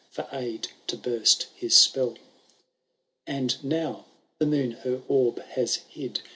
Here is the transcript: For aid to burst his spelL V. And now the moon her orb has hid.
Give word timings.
For 0.09 0.27
aid 0.31 0.69
to 0.87 0.97
burst 0.97 1.45
his 1.55 1.75
spelL 1.75 2.15
V. 2.15 2.21
And 3.27 3.63
now 3.63 4.07
the 4.39 4.47
moon 4.47 4.71
her 4.83 5.03
orb 5.07 5.39
has 5.49 5.75
hid. 5.75 6.23